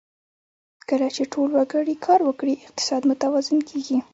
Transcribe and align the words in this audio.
کله 0.89 1.07
چې 1.15 1.23
ټول 1.33 1.49
وګړي 1.53 1.95
کار 2.05 2.19
وکړي، 2.25 2.53
اقتصاد 2.65 3.01
متوازن 3.09 3.59
کېږي. 3.69 3.97